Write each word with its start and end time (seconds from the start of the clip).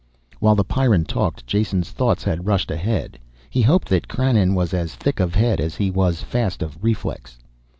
While 0.39 0.55
the 0.55 0.63
Pyrran 0.65 1.05
talked, 1.05 1.45
Jason's 1.45 1.91
thoughts 1.91 2.23
had 2.23 2.47
rushed 2.47 2.71
ahead. 2.71 3.19
He 3.51 3.61
hoped 3.61 3.87
that 3.89 4.07
Krannon 4.07 4.55
was 4.55 4.73
as 4.73 4.95
thick 4.95 5.19
of 5.19 5.35
head 5.35 5.61
as 5.61 5.75
he 5.75 5.91
was 5.91 6.23
fast 6.23 6.63
of 6.63 6.83
reflex. 6.83 7.37